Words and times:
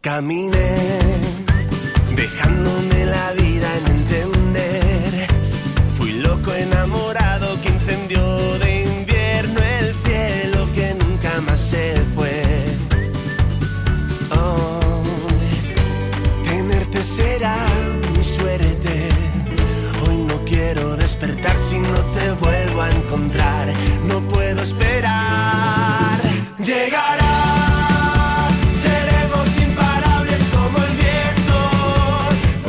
Caminé, 0.00 0.76
dejándome 2.14 2.97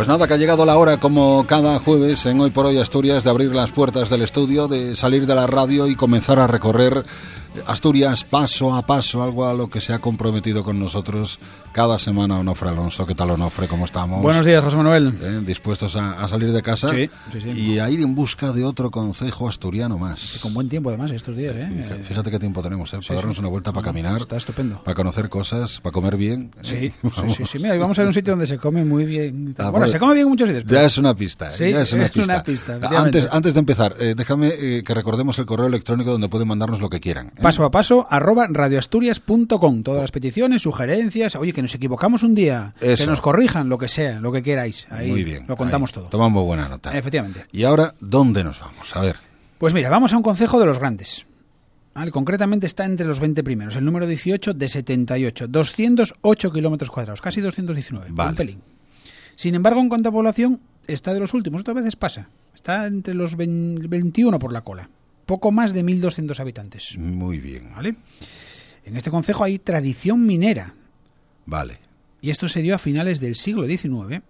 nada, 0.09 0.27
que 0.27 0.33
ha 0.33 0.37
llegado 0.37 0.65
la 0.65 0.75
hora, 0.75 0.97
como 0.97 1.45
cada 1.45 1.77
jueves 1.77 2.25
en 2.25 2.41
Hoy 2.41 2.49
por 2.49 2.65
Hoy 2.65 2.79
Asturias, 2.79 3.23
de 3.23 3.29
abrir 3.29 3.53
las 3.53 3.71
puertas 3.71 4.09
del 4.09 4.23
estudio, 4.23 4.67
de 4.67 4.95
salir 4.95 5.27
de 5.27 5.35
la 5.35 5.45
radio 5.45 5.85
y 5.85 5.95
comenzar 5.95 6.39
a 6.39 6.47
recorrer 6.47 7.05
Asturias 7.67 8.23
paso 8.23 8.75
a 8.75 8.85
paso, 8.85 9.23
algo 9.23 9.45
a 9.47 9.53
lo 9.53 9.69
que 9.69 9.81
se 9.81 9.93
ha 9.93 9.99
comprometido 9.99 10.63
con 10.63 10.79
nosotros 10.79 11.39
cada 11.71 11.99
semana 11.99 12.39
Onofre 12.39 12.69
Alonso. 12.69 13.05
¿Qué 13.05 13.15
tal, 13.15 13.31
Onofre? 13.31 13.67
¿Cómo 13.67 13.85
estamos? 13.85 14.21
Buenos 14.21 14.45
días, 14.45 14.63
José 14.63 14.75
Manuel. 14.77 15.13
Eh, 15.21 15.41
¿Dispuestos 15.45 15.95
a, 15.95 16.23
a 16.23 16.27
salir 16.27 16.51
de 16.51 16.61
casa? 16.61 16.89
Sí, 16.89 17.09
sí, 17.31 17.41
sí. 17.41 17.49
Y 17.49 17.79
a 17.79 17.89
ir 17.89 18.01
en 18.01 18.15
busca 18.15 18.51
de 18.51 18.63
otro 18.63 18.89
concejo 18.91 19.47
asturiano 19.47 19.97
más. 19.97 20.39
Con 20.41 20.53
buen 20.53 20.67
tiempo, 20.69 20.89
además, 20.89 21.11
estos 21.11 21.35
días, 21.35 21.55
¿eh? 21.55 22.01
Fíjate, 22.03 22.31
qué 22.31 22.39
tiempo 22.39 22.61
tenemos, 22.61 22.93
¿eh? 22.93 22.99
Para 23.07 23.19
darnos 23.19 23.39
una 23.39 23.47
vuelta, 23.49 23.71
para 23.71 23.83
caminar. 23.85 24.21
está 24.21 24.37
estupendo. 24.37 24.81
Para 24.83 24.95
conocer 24.95 25.29
cosas, 25.29 25.79
para 25.81 25.93
comer 25.93 26.17
bien. 26.17 26.51
Sí, 26.63 26.75
¿eh? 26.75 26.93
sí, 27.01 27.09
Vamos. 27.17 27.35
sí, 27.35 27.45
sí. 27.45 27.59
Mira, 27.59 27.77
vamos 27.77 27.97
a 27.97 28.01
ir 28.01 28.05
a 28.05 28.09
un 28.09 28.13
sitio 28.13 28.33
donde 28.33 28.47
se 28.47 28.57
come 28.57 28.83
muy 28.83 29.05
bien. 29.05 29.53
Ah, 29.57 29.69
bueno, 29.69 29.79
pues, 29.79 29.91
se 29.91 29.99
come 29.99 30.13
bien 30.13 30.25
en 30.25 30.29
muchos 30.31 30.49
sitios. 30.49 30.65
Ya 30.65 30.83
es 30.83 30.97
una 30.97 31.15
pista. 31.15 31.51
Sí, 31.51 31.71
ya 31.71 31.81
es 31.81 31.93
una 31.93 32.05
es 32.05 32.11
pista. 32.11 32.33
una 32.33 32.43
pista, 32.43 32.79
antes, 32.97 33.27
antes 33.31 33.53
de 33.53 33.59
empezar, 33.59 33.95
eh, 33.99 34.13
déjame 34.15 34.47
eh, 34.57 34.83
que 34.83 34.93
recordemos 34.93 35.37
el 35.39 35.45
correo 35.45 35.67
electrónico 35.67 36.11
donde 36.11 36.29
pueden 36.29 36.47
mandarnos 36.47 36.79
lo 36.81 36.89
que 36.89 36.99
quieran. 36.99 37.31
Paso 37.41 37.63
a 37.63 37.71
paso, 37.71 38.05
arroba 38.09 38.47
radioasturias.com. 38.49 39.83
Todas 39.83 40.01
las 40.01 40.11
peticiones, 40.11 40.61
sugerencias. 40.61 41.35
Oye, 41.35 41.53
que 41.53 41.61
nos 41.61 41.73
equivocamos 41.73 42.23
un 42.23 42.35
día. 42.35 42.73
Eso. 42.81 43.03
Que 43.03 43.09
nos 43.09 43.21
corrijan, 43.21 43.69
lo 43.69 43.77
que 43.77 43.87
sea, 43.87 44.19
lo 44.19 44.31
que 44.31 44.43
queráis. 44.43 44.87
Ahí 44.89 45.09
Muy 45.09 45.23
bien. 45.23 45.45
Lo 45.47 45.55
contamos 45.55 45.91
ahí. 45.91 45.95
todo. 45.95 46.05
Tomamos 46.09 46.43
buena 46.45 46.67
nota. 46.67 46.95
Efectivamente. 46.97 47.45
Y 47.51 47.63
ahora, 47.63 47.93
¿dónde 47.99 48.43
nos 48.43 48.59
vamos? 48.59 48.95
A 48.95 49.01
ver. 49.01 49.15
Pues 49.57 49.73
mira, 49.73 49.89
vamos 49.89 50.13
a 50.13 50.17
un 50.17 50.23
concejo 50.23 50.59
de 50.59 50.65
los 50.65 50.79
grandes. 50.79 51.25
¿Vale? 51.95 52.11
Concretamente 52.11 52.67
está 52.67 52.85
entre 52.85 53.05
los 53.07 53.19
20 53.19 53.43
primeros, 53.43 53.75
el 53.75 53.83
número 53.83 54.05
18 54.07 54.53
de 54.53 54.69
78, 54.69 55.47
208 55.47 56.51
kilómetros 56.51 56.91
cuadrados, 56.91 57.19
casi 57.19 57.41
219, 57.41 58.07
Vale. 58.11 58.29
un 58.29 58.35
pelín. 58.35 58.61
Sin 59.35 59.55
embargo, 59.55 59.81
en 59.81 59.89
cuanto 59.89 60.09
a 60.09 60.11
población, 60.11 60.61
está 60.87 61.13
de 61.13 61.19
los 61.19 61.33
últimos, 61.33 61.61
otras 61.61 61.75
veces 61.75 61.95
pasa. 61.95 62.29
Está 62.53 62.85
entre 62.85 63.13
los 63.15 63.35
20 63.35 63.87
21 63.87 64.37
por 64.39 64.53
la 64.53 64.61
cola, 64.61 64.89
poco 65.29 65.51
más 65.51 65.73
de 65.73 65.85
1.200 65.85 66.39
habitantes. 66.39 66.97
Muy 66.97 67.37
bien. 67.37 67.69
¿Vale? 67.75 67.95
En 68.83 68.97
este 68.97 69.11
concejo 69.11 69.43
hay 69.43 69.59
tradición 69.59 70.25
minera, 70.25 70.73
Vale. 71.45 71.77
y 72.19 72.31
esto 72.31 72.47
se 72.47 72.63
dio 72.63 72.73
a 72.73 72.79
finales 72.79 73.19
del 73.19 73.35
siglo 73.35 73.67
XIX. 73.67 74.23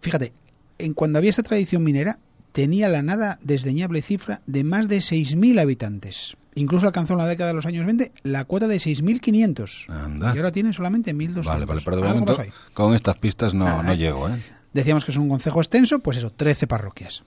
Fíjate, 0.00 0.32
en 0.78 0.94
cuando 0.94 1.18
había 1.18 1.28
esta 1.28 1.42
tradición 1.42 1.84
minera, 1.84 2.18
tenía 2.52 2.88
la 2.88 3.02
nada 3.02 3.38
desdeñable 3.42 4.00
cifra 4.00 4.40
de 4.46 4.64
más 4.64 4.88
de 4.88 4.96
6.000 4.96 5.60
habitantes. 5.60 6.38
Incluso 6.54 6.86
alcanzó 6.86 7.12
en 7.12 7.18
la 7.18 7.26
década 7.26 7.50
de 7.50 7.56
los 7.56 7.66
años 7.66 7.84
20 7.84 8.10
la 8.22 8.46
cuota 8.46 8.66
de 8.66 8.76
6.500. 8.76 9.90
Anda. 9.90 10.32
Y 10.34 10.38
ahora 10.38 10.52
tiene 10.52 10.72
solamente 10.72 11.14
1.200. 11.14 11.44
Vale, 11.44 11.66
vale, 11.66 11.82
pero 11.84 11.98
de 11.98 12.02
momento 12.02 12.38
con 12.72 12.94
estas 12.94 13.18
pistas 13.18 13.52
no, 13.52 13.82
no 13.82 13.92
¿eh? 13.92 13.98
llego, 13.98 14.26
¿eh? 14.30 14.40
Decíamos 14.72 15.04
que 15.04 15.10
es 15.10 15.18
un 15.18 15.28
concejo 15.28 15.60
extenso, 15.60 15.98
pues 15.98 16.16
eso, 16.16 16.30
13 16.30 16.66
parroquias. 16.66 17.24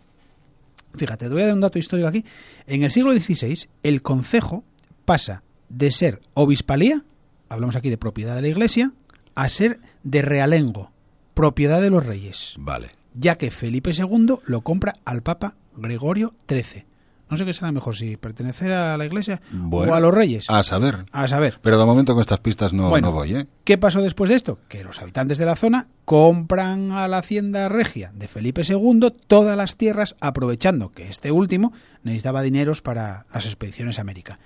Fíjate, 0.97 1.27
te 1.27 1.33
voy 1.33 1.41
a 1.43 1.45
dar 1.45 1.53
un 1.53 1.61
dato 1.61 1.79
histórico 1.79 2.07
aquí. 2.07 2.25
En 2.65 2.83
el 2.83 2.91
siglo 2.91 3.13
XVI, 3.13 3.67
el 3.83 4.01
concejo 4.01 4.63
pasa 5.05 5.43
de 5.69 5.91
ser 5.91 6.21
obispalía, 6.33 7.03
hablamos 7.49 7.75
aquí 7.75 7.89
de 7.89 7.97
propiedad 7.97 8.35
de 8.35 8.41
la 8.41 8.47
iglesia, 8.47 8.91
a 9.35 9.47
ser 9.49 9.79
de 10.03 10.21
realengo, 10.21 10.91
propiedad 11.33 11.81
de 11.81 11.91
los 11.91 12.05
reyes, 12.05 12.55
Vale. 12.57 12.89
ya 13.13 13.37
que 13.37 13.51
Felipe 13.51 13.91
II 13.91 14.39
lo 14.45 14.61
compra 14.61 14.95
al 15.05 15.21
Papa 15.21 15.55
Gregorio 15.75 16.33
XIII. 16.49 16.85
No 17.29 17.37
sé 17.37 17.45
qué 17.45 17.53
será 17.53 17.71
mejor, 17.71 17.95
si 17.95 18.15
pertenecer 18.15 18.71
a 18.71 18.97
la 18.97 19.05
iglesia 19.05 19.41
Bueno, 19.51 19.91
o 19.91 19.95
a 19.95 19.99
los 19.99 20.13
reyes. 20.13 20.49
A 20.49 20.63
saber. 20.63 21.05
A 21.11 21.27
saber. 21.27 21.59
Pero 21.61 21.77
de 21.77 21.85
momento 21.85 22.13
con 22.13 22.21
estas 22.21 22.39
pistas 22.39 22.71
no, 22.73 22.89
Bueno. 22.89 23.07
no 23.07 23.13
voy, 23.13 23.35
¿eh? 23.35 23.47
¿Qué 23.65 23.77
pasó 23.77 24.01
después 24.01 24.29
de 24.29 24.35
esto? 24.37 24.59
Que 24.69 24.83
los 24.83 25.01
habitantes 25.01 25.37
de 25.37 25.45
la 25.45 25.55
zona 25.55 25.87
compran 26.05 26.91
a 26.91 27.07
la 27.07 27.17
hacienda 27.17 27.67
regia 27.67 28.11
de 28.15 28.27
Felipe 28.27 28.61
II 28.67 29.13
todas 29.27 29.57
las 29.57 29.75
tierras, 29.75 30.15
aprovechando 30.21 30.91
que 30.91 31.09
este 31.09 31.31
último 31.31 31.73
necesitaba 32.03 32.41
dineros 32.41 32.81
para 32.81 33.25
las 33.33 33.45
expediciones 33.45 33.97
a 33.99 34.01
América. 34.01 34.39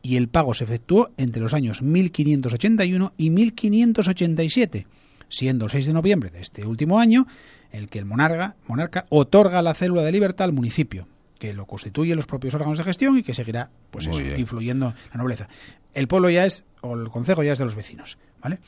Y 0.00 0.16
el 0.16 0.28
pago 0.28 0.54
se 0.54 0.62
efectuó 0.64 1.10
entre 1.16 1.42
los 1.42 1.54
años 1.54 1.82
1581 1.82 3.14
y 3.16 3.30
1587, 3.30 4.86
siendo 5.28 5.64
el 5.66 5.70
6 5.72 5.86
de 5.86 5.92
noviembre 5.92 6.30
de 6.30 6.40
este 6.40 6.66
último 6.66 7.00
año 7.00 7.26
el 7.70 7.88
que 7.88 7.98
el 7.98 8.04
monarca, 8.04 8.56
monarca 8.66 9.06
otorga 9.10 9.60
la 9.60 9.74
célula 9.74 10.02
de 10.02 10.12
libertad 10.12 10.44
al 10.46 10.52
municipio, 10.52 11.06
que 11.38 11.54
lo 11.54 11.66
constituyen 11.66 12.16
los 12.16 12.26
propios 12.26 12.54
órganos 12.54 12.78
de 12.78 12.84
gestión 12.84 13.16
y 13.16 13.22
que 13.22 13.34
seguirá 13.34 13.70
pues 13.90 14.06
eso, 14.06 14.20
influyendo 14.36 14.88
en 14.88 15.10
la 15.12 15.18
nobleza. 15.18 15.48
El 15.94 16.08
pueblo 16.08 16.30
ya 16.30 16.44
es, 16.44 16.64
o 16.80 16.94
el 16.94 17.08
concejo 17.08 17.42
ya 17.42 17.52
es 17.52 17.58
de 17.58 17.64
los 17.64 17.76
vecinos. 17.76 18.18
¿vale? 18.42 18.58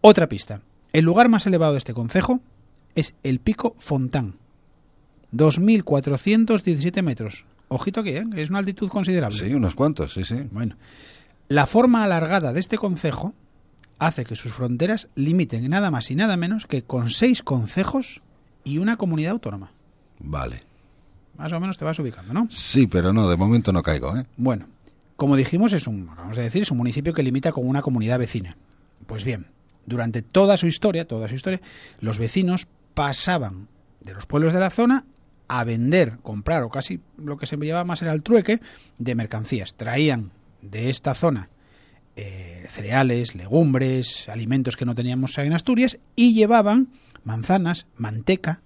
Otra 0.00 0.28
pista. 0.28 0.60
El 0.92 1.04
lugar 1.04 1.28
más 1.28 1.46
elevado 1.46 1.72
de 1.72 1.78
este 1.78 1.94
concejo 1.94 2.40
es 2.94 3.14
el 3.22 3.40
Pico 3.40 3.74
Fontán. 3.78 4.36
2.417 5.32 7.02
metros. 7.02 7.44
Ojito 7.68 8.00
aquí, 8.00 8.10
¿eh? 8.10 8.24
que 8.32 8.42
es 8.42 8.50
una 8.50 8.60
altitud 8.60 8.88
considerable. 8.88 9.36
Sí, 9.36 9.52
unos 9.52 9.74
cuantos, 9.74 10.14
sí, 10.14 10.24
sí. 10.24 10.48
Bueno, 10.50 10.76
la 11.48 11.66
forma 11.66 12.04
alargada 12.04 12.52
de 12.52 12.60
este 12.60 12.78
concejo 12.78 13.34
hace 13.98 14.24
que 14.24 14.36
sus 14.36 14.52
fronteras 14.52 15.08
limiten 15.14 15.68
nada 15.68 15.90
más 15.90 16.10
y 16.10 16.14
nada 16.14 16.36
menos 16.36 16.66
que 16.66 16.82
con 16.82 17.10
seis 17.10 17.42
concejos 17.42 18.22
y 18.64 18.78
una 18.78 18.96
comunidad 18.96 19.32
autónoma. 19.32 19.72
Vale. 20.18 20.58
Más 21.38 21.52
o 21.52 21.60
menos 21.60 21.78
te 21.78 21.84
vas 21.84 21.98
ubicando, 21.98 22.32
¿no? 22.32 22.46
Sí, 22.50 22.86
pero 22.86 23.12
no, 23.12 23.28
de 23.28 23.36
momento 23.36 23.72
no 23.72 23.82
caigo, 23.82 24.16
¿eh? 24.16 24.24
Bueno, 24.36 24.66
como 25.16 25.36
dijimos, 25.36 25.72
es 25.72 25.86
un, 25.86 26.06
vamos 26.06 26.38
a 26.38 26.42
decir, 26.42 26.62
es 26.62 26.70
un 26.70 26.78
municipio 26.78 27.12
que 27.12 27.22
limita 27.22 27.52
con 27.52 27.66
una 27.66 27.82
comunidad 27.82 28.18
vecina. 28.18 28.56
Pues 29.06 29.24
bien, 29.24 29.46
durante 29.86 30.22
toda 30.22 30.56
su 30.56 30.66
historia, 30.66 31.06
toda 31.06 31.28
su 31.28 31.34
historia, 31.34 31.60
los 32.00 32.18
vecinos 32.18 32.68
pasaban 32.94 33.68
de 34.00 34.14
los 34.14 34.26
pueblos 34.26 34.52
de 34.52 34.60
la 34.60 34.70
zona 34.70 35.04
a 35.48 35.64
vender, 35.64 36.18
comprar 36.22 36.62
o 36.62 36.70
casi 36.70 37.00
lo 37.16 37.36
que 37.36 37.46
se 37.46 37.56
llevaba 37.56 37.84
más 37.84 38.02
era 38.02 38.12
el 38.12 38.22
trueque 38.22 38.60
de 38.98 39.14
mercancías. 39.14 39.74
Traían 39.74 40.32
de 40.62 40.90
esta 40.90 41.14
zona 41.14 41.50
eh, 42.16 42.64
cereales, 42.68 43.34
legumbres, 43.34 44.28
alimentos 44.28 44.76
que 44.76 44.84
no 44.84 44.94
teníamos 44.94 45.36
en 45.38 45.52
Asturias 45.52 45.98
y 46.16 46.34
llevaban 46.34 46.88
manzanas, 47.24 47.86
manteca 47.96 48.62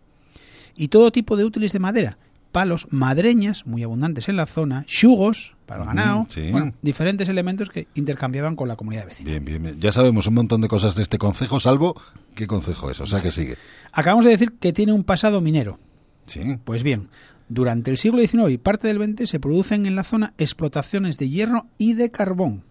y 0.76 0.88
todo 0.88 1.12
tipo 1.12 1.36
de 1.36 1.44
útiles 1.44 1.72
de 1.72 1.78
madera. 1.80 2.18
Palos, 2.52 2.88
madreñas, 2.90 3.66
muy 3.66 3.82
abundantes 3.82 4.28
en 4.28 4.36
la 4.36 4.46
zona, 4.46 4.84
chugos 4.86 5.54
para 5.66 5.82
el 5.82 5.86
ganado, 5.86 6.26
sí. 6.28 6.50
bueno, 6.50 6.72
diferentes 6.82 7.28
elementos 7.28 7.70
que 7.70 7.86
intercambiaban 7.94 8.56
con 8.56 8.66
la 8.66 8.74
comunidad 8.74 9.06
vecina. 9.06 9.30
Bien, 9.30 9.44
bien, 9.44 9.62
bien. 9.62 9.80
Ya 9.80 9.92
sabemos 9.92 10.26
un 10.26 10.34
montón 10.34 10.60
de 10.60 10.66
cosas 10.66 10.96
de 10.96 11.02
este 11.02 11.16
concejo, 11.16 11.60
salvo 11.60 11.94
qué 12.34 12.48
concejo 12.48 12.90
es, 12.90 13.00
o 13.00 13.06
sea 13.06 13.20
que 13.22 13.30
sigue. 13.30 13.56
Acabamos 13.92 14.24
de 14.24 14.32
decir 14.32 14.52
que 14.58 14.72
tiene 14.72 14.92
un 14.92 15.04
pasado 15.04 15.40
minero. 15.40 15.78
Sí. 16.26 16.58
Pues 16.64 16.82
bien, 16.82 17.08
durante 17.48 17.90
el 17.90 17.98
siglo 17.98 18.20
XIX 18.20 18.50
y 18.50 18.58
parte 18.58 18.88
del 18.88 19.02
XX 19.02 19.28
se 19.28 19.40
producen 19.40 19.86
en 19.86 19.96
la 19.96 20.04
zona 20.04 20.34
explotaciones 20.38 21.18
de 21.18 21.28
hierro 21.28 21.66
y 21.78 21.94
de 21.94 22.10
carbón. 22.10 22.64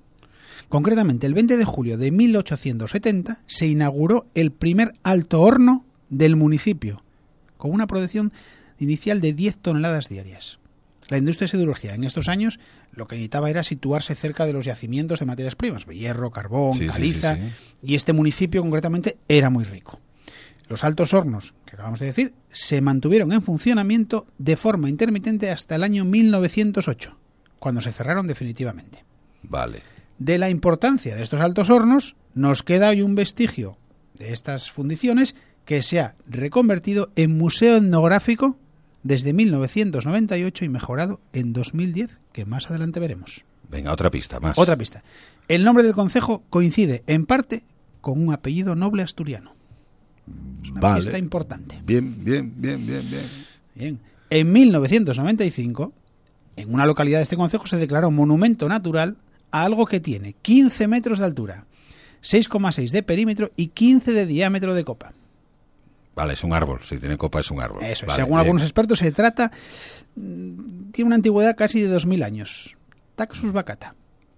Concretamente, 0.69 1.25
el 1.25 1.33
20 1.33 1.57
de 1.57 1.65
julio 1.65 1.97
de 1.97 2.11
1870 2.11 3.41
se 3.45 3.67
inauguró 3.67 4.27
el 4.35 4.51
primer 4.51 4.93
alto 5.03 5.41
horno 5.41 5.83
del 6.09 6.35
municipio, 6.35 7.01
con 7.57 7.71
una 7.71 7.87
producción 7.87 8.31
inicial 8.79 9.21
de 9.21 9.33
10 9.33 9.57
toneladas 9.57 10.09
diarias. 10.09 10.59
La 11.09 11.17
industria 11.17 11.47
siderúrgica 11.47 11.95
en 11.95 12.03
estos 12.03 12.27
años 12.27 12.59
lo 12.91 13.07
que 13.07 13.15
necesitaba 13.15 13.49
era 13.49 13.63
situarse 13.63 14.15
cerca 14.15 14.45
de 14.45 14.53
los 14.53 14.65
yacimientos 14.65 15.19
de 15.19 15.25
materias 15.25 15.55
primas, 15.55 15.85
hierro, 15.85 16.31
carbón, 16.31 16.73
sí, 16.73 16.87
caliza, 16.87 17.35
sí, 17.35 17.41
sí. 17.41 17.75
y 17.83 17.95
este 17.95 18.13
municipio 18.13 18.61
concretamente 18.61 19.17
era 19.27 19.49
muy 19.49 19.63
rico. 19.63 19.99
Los 20.67 20.83
altos 20.83 21.15
hornos, 21.15 21.55
que 21.65 21.73
acabamos 21.73 21.99
de 21.99 22.05
decir, 22.05 22.33
se 22.51 22.79
mantuvieron 22.81 23.31
en 23.31 23.41
funcionamiento 23.41 24.27
de 24.37 24.55
forma 24.55 24.87
intermitente 24.87 25.49
hasta 25.49 25.75
el 25.75 25.83
año 25.83 26.05
1908, 26.05 27.17
cuando 27.57 27.81
se 27.81 27.91
cerraron 27.91 28.27
definitivamente. 28.27 29.03
Vale. 29.41 29.81
De 30.19 30.37
la 30.37 30.51
importancia 30.51 31.15
de 31.15 31.23
estos 31.23 31.41
altos 31.41 31.71
hornos 31.71 32.15
nos 32.35 32.61
queda 32.61 32.89
hoy 32.89 33.01
un 33.01 33.15
vestigio 33.15 33.79
de 34.13 34.31
estas 34.31 34.69
fundiciones 34.69 35.35
que 35.65 35.81
se 35.81 36.01
ha 36.01 36.15
reconvertido 36.27 37.11
en 37.15 37.37
museo 37.37 37.77
etnográfico 37.77 38.57
desde 39.03 39.33
1998 39.33 40.65
y 40.65 40.69
mejorado 40.69 41.21
en 41.33 41.53
2010, 41.53 42.19
que 42.31 42.45
más 42.45 42.69
adelante 42.69 42.99
veremos. 42.99 43.43
Venga, 43.69 43.91
otra 43.93 44.09
pista 44.11 44.39
más. 44.39 44.57
Otra 44.57 44.77
pista. 44.77 45.03
El 45.47 45.63
nombre 45.63 45.83
del 45.83 45.93
concejo 45.93 46.43
coincide 46.49 47.03
en 47.07 47.25
parte 47.25 47.63
con 48.01 48.21
un 48.21 48.33
apellido 48.33 48.75
noble 48.75 49.03
asturiano. 49.03 49.53
Es 50.63 50.71
una 50.71 50.81
Vale. 50.81 51.01
pista 51.01 51.17
importante. 51.17 51.79
Bien, 51.85 52.23
bien, 52.23 52.53
bien, 52.55 52.85
bien, 52.85 53.03
bien. 53.09 53.23
Bien. 53.75 53.99
En 54.29 54.51
1995, 54.51 55.93
en 56.55 56.73
una 56.73 56.85
localidad 56.85 57.19
de 57.19 57.23
este 57.23 57.37
concejo 57.37 57.65
se 57.67 57.77
declaró 57.77 58.11
monumento 58.11 58.67
natural 58.67 59.17
a 59.51 59.63
algo 59.63 59.85
que 59.85 59.99
tiene 59.99 60.33
15 60.41 60.87
metros 60.87 61.19
de 61.19 61.25
altura, 61.25 61.65
6,6 62.21 62.91
de 62.91 63.03
perímetro 63.03 63.51
y 63.55 63.67
15 63.67 64.11
de 64.11 64.25
diámetro 64.25 64.73
de 64.73 64.83
copa. 64.83 65.13
Vale, 66.15 66.33
es 66.33 66.43
un 66.43 66.53
árbol. 66.53 66.79
Si 66.83 66.97
tiene 66.97 67.17
copa, 67.17 67.39
es 67.39 67.49
un 67.51 67.61
árbol. 67.61 67.83
Eso. 67.83 68.05
Vale, 68.05 68.15
según 68.17 68.31
bien. 68.31 68.39
algunos 68.39 68.61
expertos, 68.63 68.99
se 68.99 69.11
trata. 69.11 69.51
mm, 70.15 70.91
Tiene 70.91 71.07
una 71.07 71.15
antigüedad 71.15 71.55
casi 71.55 71.81
de 71.81 71.95
2.000 71.95 72.23
años. 72.23 72.75
Taxus 73.15 73.51
vacata. 73.51 73.95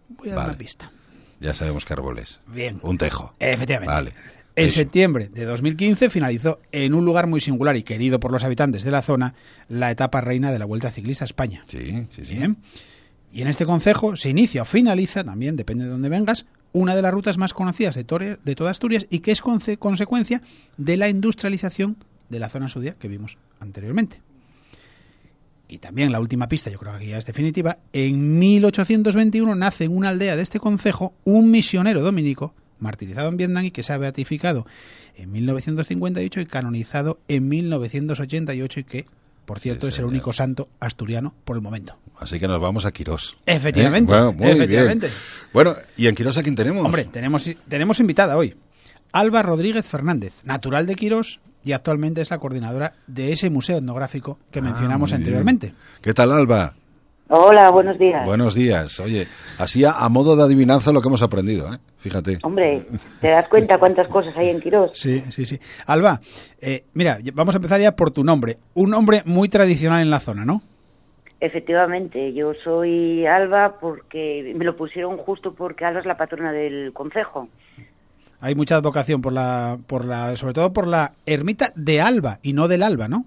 Voy 0.09 0.29
a 0.29 0.35
dar 0.35 0.49
una 0.49 0.57
pista. 0.57 0.91
Ya 1.39 1.53
sabemos 1.53 1.85
qué 1.85 1.93
árbol 1.93 2.19
es. 2.19 2.39
Bien. 2.47 2.79
Un 2.83 2.97
tejo. 2.97 3.33
Efectivamente. 3.39 3.91
Vale. 3.93 4.11
En 4.55 4.67
Eso. 4.67 4.79
septiembre 4.79 5.29
de 5.29 5.45
2015 5.45 6.09
finalizó 6.09 6.59
en 6.73 6.93
un 6.93 7.05
lugar 7.05 7.25
muy 7.25 7.39
singular 7.39 7.77
y 7.77 7.83
querido 7.83 8.19
por 8.19 8.31
los 8.33 8.43
habitantes 8.43 8.83
de 8.83 8.91
la 8.91 9.01
zona 9.01 9.33
la 9.69 9.89
etapa 9.91 10.19
reina 10.19 10.51
de 10.51 10.59
la 10.59 10.65
Vuelta 10.65 10.91
Ciclista 10.91 11.23
a 11.23 11.25
España. 11.27 11.63
Sí, 11.67 12.05
sí, 12.09 12.25
sí. 12.25 12.35
Bien. 12.35 12.57
Y 13.31 13.41
en 13.41 13.47
este 13.47 13.65
concejo 13.65 14.17
se 14.17 14.29
inicia 14.29 14.63
o 14.63 14.65
finaliza, 14.65 15.23
también 15.23 15.55
depende 15.55 15.85
de 15.85 15.89
dónde 15.89 16.09
vengas, 16.09 16.45
una 16.73 16.95
de 16.95 17.01
las 17.01 17.13
rutas 17.13 17.37
más 17.37 17.53
conocidas 17.53 17.95
de, 17.95 18.05
Tore- 18.05 18.39
de 18.43 18.55
toda 18.55 18.71
Asturias 18.71 19.05
y 19.09 19.19
que 19.19 19.31
es 19.31 19.41
consecuencia 19.41 20.41
de 20.77 20.97
la 20.97 21.09
industrialización 21.09 21.97
de 22.29 22.39
la 22.39 22.49
zona 22.49 22.69
sudia 22.69 22.95
que 22.95 23.07
vimos 23.07 23.37
anteriormente. 23.59 24.21
Y 25.67 25.77
también 25.77 26.11
la 26.11 26.19
última 26.19 26.47
pista, 26.49 26.69
yo 26.69 26.77
creo 26.79 26.97
que 26.97 27.07
ya 27.07 27.17
es 27.17 27.25
definitiva, 27.25 27.77
en 27.93 28.39
1821 28.39 29.55
nace 29.55 29.85
en 29.85 29.95
una 29.95 30.09
aldea 30.09 30.35
de 30.35 30.41
este 30.43 30.59
concejo 30.59 31.13
un 31.23 31.49
misionero 31.49 32.01
dominico 32.01 32.53
martirizado 32.79 33.29
en 33.29 33.37
Vietnam 33.37 33.65
y 33.65 33.71
que 33.71 33.83
se 33.83 33.93
ha 33.93 33.97
beatificado 33.97 34.65
en 35.15 35.31
1958 35.31 36.41
y 36.41 36.45
canonizado 36.45 37.19
en 37.29 37.47
1988 37.47 38.79
y 38.79 38.83
que, 38.83 39.05
por 39.45 39.59
cierto, 39.59 39.87
es 39.87 39.97
el 39.99 40.05
único 40.05 40.33
santo 40.33 40.67
asturiano 40.79 41.33
por 41.45 41.55
el 41.55 41.61
momento. 41.61 41.97
Así 42.21 42.39
que 42.39 42.47
nos 42.47 42.61
vamos 42.61 42.85
a 42.85 42.91
Quirós. 42.91 43.35
Efectivamente, 43.47 44.11
¿Eh? 44.13 44.15
Bueno, 44.15 44.31
muy 44.33 44.51
efectivamente. 44.51 45.07
bien. 45.07 45.19
Bueno, 45.53 45.73
¿y 45.97 46.05
en 46.07 46.13
Quirós 46.15 46.37
a 46.37 46.43
quién 46.43 46.55
tenemos? 46.55 46.85
Hombre, 46.85 47.05
tenemos, 47.05 47.49
tenemos 47.67 47.99
invitada 47.99 48.37
hoy. 48.37 48.55
Alba 49.11 49.41
Rodríguez 49.41 49.85
Fernández, 49.87 50.45
natural 50.45 50.85
de 50.85 50.95
Quirós 50.95 51.39
y 51.63 51.71
actualmente 51.73 52.21
es 52.21 52.29
la 52.29 52.37
coordinadora 52.37 52.93
de 53.07 53.33
ese 53.33 53.49
museo 53.49 53.77
etnográfico 53.79 54.37
que 54.51 54.59
Ah, 54.59 54.61
mencionamos 54.61 55.13
anteriormente. 55.13 55.73
¿Qué 56.01 56.13
tal, 56.13 56.31
Alba? 56.31 56.75
Hola, 57.33 57.69
buenos 57.71 57.97
días. 57.97 58.23
Buenos 58.25 58.53
días. 58.53 58.99
Oye, 58.99 59.27
así 59.57 59.83
a, 59.83 59.91
a 59.91 60.07
modo 60.09 60.35
de 60.35 60.43
adivinanza 60.43 60.91
lo 60.91 61.01
que 61.01 61.07
hemos 61.07 61.23
aprendido, 61.23 61.73
¿eh? 61.73 61.77
Fíjate. 61.97 62.37
Hombre, 62.43 62.85
¿te 63.19 63.29
das 63.29 63.47
cuenta 63.47 63.79
cuántas 63.79 64.07
cosas 64.09 64.35
hay 64.37 64.49
en 64.49 64.59
Quirós? 64.61 64.91
Sí, 64.93 65.23
sí, 65.31 65.45
sí. 65.45 65.59
Alba, 65.87 66.21
eh, 66.59 66.83
mira, 66.93 67.17
vamos 67.33 67.55
a 67.55 67.57
empezar 67.57 67.81
ya 67.81 67.95
por 67.95 68.11
tu 68.11 68.23
nombre. 68.23 68.59
Un 68.75 68.91
nombre 68.91 69.23
muy 69.25 69.49
tradicional 69.49 70.01
en 70.03 70.09
la 70.11 70.19
zona, 70.19 70.45
¿no? 70.45 70.61
Efectivamente, 71.41 72.33
yo 72.33 72.53
soy 72.63 73.25
Alba 73.25 73.79
porque 73.81 74.53
me 74.55 74.63
lo 74.63 74.77
pusieron 74.77 75.17
justo 75.17 75.53
porque 75.53 75.83
Alba 75.85 75.99
es 75.99 76.05
la 76.05 76.15
patrona 76.15 76.51
del 76.53 76.93
concejo. 76.93 77.49
Hay 78.39 78.55
mucha 78.55 78.75
advocación 78.77 79.21
por 79.21 79.33
la, 79.33 79.77
por 79.87 80.05
la, 80.05 80.35
sobre 80.35 80.53
todo 80.53 80.71
por 80.71 80.87
la 80.87 81.13
ermita 81.25 81.71
de 81.75 81.99
Alba 81.99 82.39
y 82.41 82.53
no 82.53 82.67
del 82.67 82.83
Alba, 82.83 83.07
¿no? 83.07 83.25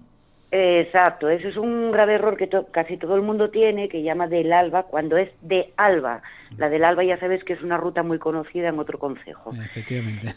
Exacto, 0.51 1.27
eso 1.29 1.49
es 1.49 1.57
un 1.57 1.91
grave 1.91 2.13
error 2.15 2.37
que 2.37 2.47
to- 2.47 2.67
casi 2.71 2.95
todo 2.95 3.15
el 3.15 3.21
mundo 3.21 3.49
tiene, 3.49 3.89
que 3.89 4.01
llama 4.03 4.27
del 4.27 4.53
Alba 4.53 4.83
cuando 4.83 5.17
es 5.17 5.29
de 5.41 5.73
Alba. 5.75 6.21
La 6.57 6.69
del 6.69 6.85
Alba 6.85 7.03
ya 7.03 7.19
sabes 7.19 7.43
que 7.43 7.51
es 7.53 7.61
una 7.61 7.75
ruta 7.75 8.03
muy 8.03 8.19
conocida 8.19 8.69
en 8.69 8.79
otro 8.79 8.97
concejo. 8.97 9.51
Efectivamente. 9.53 10.33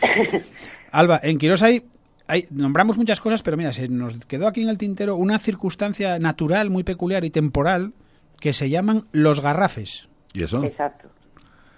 Alba, 0.92 1.18
en 1.22 1.38
Quirós 1.38 1.62
hay, 1.62 1.82
hay, 2.30 2.46
nombramos 2.50 2.96
muchas 2.96 3.20
cosas, 3.20 3.42
pero 3.42 3.56
mira, 3.56 3.72
se 3.72 3.88
nos 3.88 4.24
quedó 4.26 4.46
aquí 4.46 4.62
en 4.62 4.68
el 4.68 4.78
tintero 4.78 5.16
una 5.16 5.38
circunstancia 5.38 6.18
natural 6.18 6.70
muy 6.70 6.84
peculiar 6.84 7.24
y 7.24 7.30
temporal 7.30 7.92
que 8.40 8.52
se 8.52 8.70
llaman 8.70 9.02
los 9.12 9.42
garrafes. 9.42 10.08
¿Y 10.32 10.42
eso? 10.44 10.62
Exacto. 10.64 11.08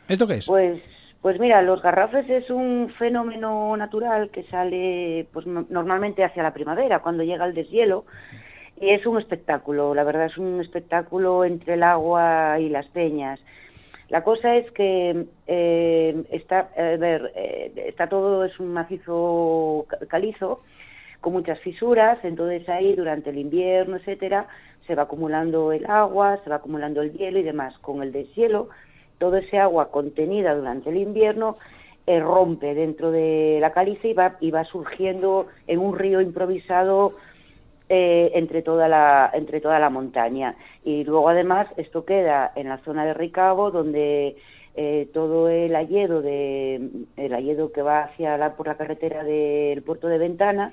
¿Esto 0.09 0.27
qué 0.27 0.35
es? 0.35 0.47
Pues, 0.47 0.81
pues 1.21 1.41
mira, 1.41 1.63
los 1.63 1.81
garrafes 1.83 2.29
es 2.29 2.51
un 2.51 2.93
fenómeno 2.99 3.77
natural 3.77 4.31
que 4.31 4.45
sale 4.45 5.27
pues 5.33 5.47
no- 5.47 5.67
normalmente 5.71 6.25
hacia 6.25 6.43
la 6.43 6.53
primavera, 6.53 7.01
cuando 7.01 7.23
llega 7.23 7.45
el 7.47 7.55
deshielo, 7.55 8.05
y 8.81 8.91
es 8.91 9.07
un 9.07 9.19
espectáculo, 9.19 9.95
la 9.95 10.03
verdad 10.05 10.27
es 10.27 10.37
un 10.39 10.61
espectáculo 10.61 11.45
entre 11.45 11.75
el 11.75 11.83
agua 11.83 12.59
y 12.61 12.69
las 12.69 12.87
peñas. 12.89 13.39
La 14.13 14.23
cosa 14.23 14.57
es 14.57 14.71
que 14.73 15.25
eh, 15.47 16.25
está, 16.31 16.69
eh, 16.77 17.95
todo, 18.11 18.45
es 18.45 18.61
un 18.61 18.71
macizo 18.71 19.87
ca- 19.89 20.01
calizo, 20.07 20.61
con 21.23 21.33
muchas 21.33 21.59
fisuras, 21.61 22.19
entonces 22.23 22.69
ahí 22.69 22.95
durante 22.95 23.31
el 23.31 23.39
invierno, 23.39 23.97
etcétera, 23.97 24.49
se 24.87 24.95
va 24.95 25.05
acumulando 25.05 25.73
el 25.73 25.87
agua, 25.87 26.39
se 26.45 26.51
va 26.51 26.57
acumulando 26.57 27.01
el 27.01 27.13
hielo 27.15 27.39
y 27.39 27.43
demás. 27.43 27.79
Con 27.79 28.03
el 28.03 28.13
deshielo, 28.13 28.69
todo 29.17 29.39
ese 29.39 29.59
agua 29.59 29.91
contenida 29.91 30.55
durante 30.55 30.91
el 30.91 30.99
invierno 30.99 31.57
eh, 32.07 32.21
rompe 32.21 32.75
dentro 32.75 33.11
de 33.13 33.57
la 33.63 33.73
caliza 33.73 34.09
y 34.09 34.13
va, 34.13 34.37
y 34.41 34.51
va 34.51 34.65
surgiendo 34.65 35.47
en 35.67 35.79
un 35.79 35.99
río 35.99 36.21
improvisado 36.21 37.15
eh, 37.95 38.33
entre 38.39 38.63
toda 38.63 38.89
la 38.89 39.31
entre 39.35 39.61
toda 39.61 39.79
la 39.79 39.91
montaña. 39.91 40.55
Y 40.83 41.05
luego 41.05 41.29
además 41.29 41.67
esto 41.77 42.07
queda 42.07 42.51
en 42.57 42.71
la 42.71 42.79
zona 42.79 43.05
de 43.05 43.13
Ricabo 43.13 43.71
donde 43.71 44.37
eh, 44.75 45.11
todo 45.13 45.51
el 45.51 45.77
hayedo 45.77 46.23
de 46.23 46.89
el 47.19 47.35
hayedo 47.35 47.71
que 47.71 47.83
va 47.83 48.05
hacia 48.05 48.39
la 48.39 48.57
por 48.57 48.67
la 48.69 48.79
carretera 48.79 49.25
del 49.25 49.83
puerto 49.83 50.09
de 50.09 50.17
Ventana 50.17 50.73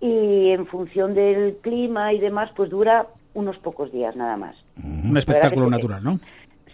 y 0.00 0.48
en 0.48 0.64
función 0.64 1.12
del 1.12 1.58
clima 1.60 2.14
y 2.14 2.18
demás 2.20 2.50
pues 2.56 2.70
dura 2.70 3.08
unos 3.34 3.58
pocos 3.58 3.92
días 3.92 4.16
nada 4.16 4.38
más. 4.38 4.56
Un 4.82 5.18
espectáculo 5.18 5.68
natural, 5.68 6.02
¿no? 6.02 6.20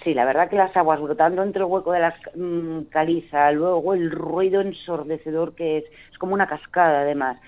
Sí, 0.07 0.15
la 0.15 0.25
verdad 0.25 0.49
que 0.49 0.55
las 0.55 0.77
aguas 0.77 1.01
brotando 1.01 1.43
entre 1.43 1.63
el 1.63 1.69
hueco 1.69 1.91
de 1.91 1.99
la 1.99 2.15
mm, 2.37 2.83
caliza, 2.91 3.51
luego 3.51 3.93
el 3.93 4.13
ruido 4.13 4.61
ensordecedor 4.61 5.57
que 5.57 5.79
es, 5.79 5.85
es 6.13 6.19
como 6.19 6.33
una 6.33 6.47
cascada 6.47 7.01
además. 7.01 7.41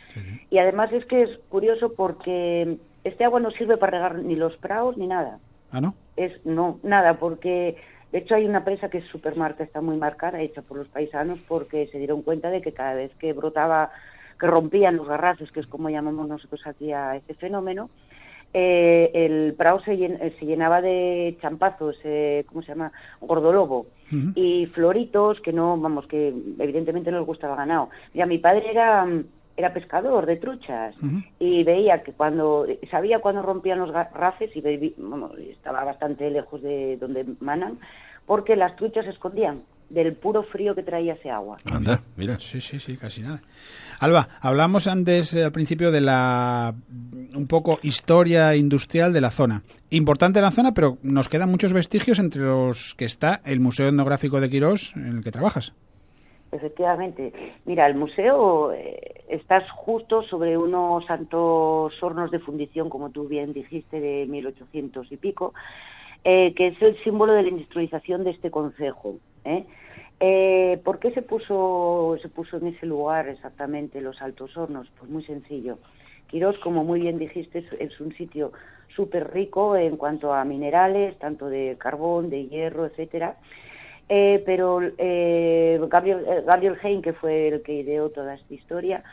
Y 0.51 0.59
además 0.59 0.93
es 0.93 1.07
que 1.07 1.23
es 1.23 1.31
curioso 1.51 1.93
porque 1.95 2.79
este 3.05 3.25
agua 3.25 3.39
no 3.39 3.53
sirve 3.53 3.77
para 3.77 3.93
regar 3.93 4.25
ni 4.25 4.35
los 4.35 4.57
praos 4.57 4.97
ni 4.97 5.07
nada. 5.07 5.39
Ah, 5.71 5.81
¿no? 5.81 5.95
Es 6.17 6.45
no, 6.45 6.81
nada, 6.83 7.21
porque 7.21 7.77
de 8.11 8.19
hecho 8.19 8.35
hay 8.35 8.45
una 8.45 8.65
presa 8.65 8.91
que 8.91 8.99
es 8.99 9.07
supermarca, 9.07 9.63
está 9.63 9.81
muy 9.81 9.97
marcada, 9.97 10.41
hecha 10.41 10.63
por 10.63 10.79
los 10.79 10.89
paisanos 10.89 11.39
porque 11.47 11.87
se 11.93 11.99
dieron 11.99 12.23
cuenta 12.23 12.51
de 12.51 12.61
que 12.61 12.73
cada 12.73 12.95
vez 12.95 13.15
que 13.21 13.35
brotaba, 13.35 13.93
que 14.41 14.49
rompían 14.49 14.97
los 14.97 15.07
garrafes, 15.07 15.53
que 15.53 15.61
es 15.61 15.69
como 15.69 15.91
llamamos 15.91 16.27
nosotros 16.27 16.67
aquí 16.67 16.91
a 16.91 17.15
este 17.15 17.35
fenómeno, 17.35 17.89
eh, 18.55 19.11
el 19.15 19.55
prado 19.55 19.81
se, 19.81 19.97
llen- 19.97 20.19
eh, 20.21 20.35
se 20.39 20.47
llenaba 20.47 20.81
de 20.81 21.37
champazos, 21.41 21.97
eh, 22.05 22.45
¿cómo 22.49 22.63
se 22.63 22.69
llama? 22.69 22.93
Gordolobo. 23.21 23.87
Y 24.35 24.67
floritos 24.67 25.39
que 25.41 25.53
no, 25.53 25.77
vamos, 25.77 26.07
que 26.07 26.29
evidentemente 26.59 27.11
no 27.11 27.19
les 27.19 27.27
gustaba 27.27 27.57
ganado. 27.57 27.91
Mira, 28.15 28.25
mi 28.27 28.39
padre 28.39 28.71
era, 28.71 29.07
era 29.57 29.75
pescador 29.75 30.25
de 30.25 30.37
truchas 30.37 30.95
y 31.39 31.63
veía 31.65 32.03
que 32.03 32.13
cuando, 32.13 32.67
sabía 32.91 33.19
cuando 33.19 33.43
rompían 33.43 33.79
los 33.81 33.91
garrafes 33.93 34.51
y 34.57 34.95
vamos, 34.97 35.33
estaba 35.39 35.85
bastante 35.85 36.31
lejos 36.31 36.63
de 36.63 36.97
donde 36.97 37.27
manan, 37.41 37.79
porque 38.25 38.57
las 38.57 38.77
truchas 38.77 39.05
se 39.05 39.11
escondían 39.11 39.61
del 39.91 40.15
puro 40.15 40.43
frío 40.43 40.75
que 40.75 40.83
traía 40.83 41.15
ese 41.15 41.31
agua. 41.31 41.57
Anda, 41.71 42.01
mira. 42.17 42.39
Sí, 42.41 42.61
sí, 42.61 42.79
sí, 42.79 42.97
casi 42.97 43.23
nada. 43.23 43.41
Alba, 44.01 44.29
hablamos 44.41 44.87
antes 44.87 45.35
eh, 45.35 45.45
al 45.45 45.53
principio 45.53 45.91
de 45.91 46.01
la 46.01 46.75
un 47.35 47.47
poco 47.47 47.79
historia 47.83 48.55
industrial 48.55 49.13
de 49.13 49.21
la 49.21 49.31
zona. 49.31 49.63
Importante 49.91 50.41
la 50.41 50.51
zona, 50.51 50.73
pero 50.73 50.99
nos 51.03 51.29
quedan 51.29 51.51
muchos 51.51 51.73
vestigios 51.73 52.19
entre 52.19 52.43
los 52.43 52.95
que 52.95 53.05
está 53.05 53.41
el 53.45 53.61
Museo 53.61 53.89
Etnográfico 53.89 54.41
de 54.41 54.51
Quirós 54.51 54.95
en 54.97 55.17
el 55.17 55.25
que 55.25 55.31
trabajas. 55.31 55.73
Efectivamente. 56.51 57.33
Mira, 57.67 57.87
el 57.87 57.95
museo, 57.95 58.73
eh, 58.73 59.25
estás 59.29 59.71
justo 59.71 60.23
sobre 60.23 60.57
unos 60.57 61.05
santos 61.05 61.93
hornos 62.03 62.31
de 62.31 62.39
fundición, 62.39 62.89
como 62.89 63.11
tú 63.11 63.29
bien 63.29 63.53
dijiste, 63.53 64.01
de 64.01 64.27
1800 64.27 65.13
y 65.13 65.17
pico, 65.19 65.53
eh, 66.25 66.55
que 66.55 66.69
es 66.69 66.83
el 66.83 66.97
símbolo 67.05 67.35
de 67.35 67.43
la 67.43 67.49
industrialización 67.49 68.25
de 68.25 68.31
este 68.31 68.51
concejo. 68.51 69.17
¿Eh? 69.49 69.67
Eh, 70.21 70.81
¿Por 70.85 70.99
qué 70.99 71.13
se 71.13 71.23
puso, 71.23 72.17
se 72.21 72.29
puso 72.29 72.57
en 72.57 72.69
ese 72.69 72.87
lugar 72.87 73.29
exactamente 73.29 74.01
los 74.01 74.21
Altos 74.21 74.57
Hornos? 74.57 74.91
Pues 74.99 75.11
muy 75.11 75.25
sencillo. 75.25 75.79
Quirós, 76.29 76.59
como 76.59 76.85
muy 76.85 77.01
bien 77.01 77.19
dijiste, 77.19 77.65
es, 77.79 78.01
un 78.01 78.15
sitio 78.15 78.53
súper 78.95 79.33
rico 79.33 79.77
en 79.77 79.97
cuanto 79.97 80.35
a 80.35 80.45
minerales, 80.45 81.19
tanto 81.19 81.49
de 81.49 81.77
carbón, 81.79 82.31
de 82.31 82.47
hierro, 82.49 82.87
etcétera. 82.87 83.37
Eh, 84.09 84.43
pero 84.45 84.81
eh, 84.99 85.81
Gabriel, 85.89 86.25
eh, 86.27 86.43
Gabriel 86.47 86.79
Hein, 86.83 87.03
que 87.03 87.13
fue 87.13 87.49
el 87.49 87.63
que 87.63 87.75
ideó 87.75 88.11
toda 88.11 88.35
esta 88.35 88.55
historia, 88.55 89.05